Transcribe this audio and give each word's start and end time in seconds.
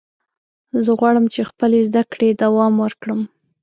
زه 0.83 0.91
غواړم 0.99 1.25
چې 1.33 1.41
خپلې 1.49 1.79
زده 1.87 2.03
کړې 2.11 2.29
دوام 2.43 2.73
ورکړم. 2.83 3.19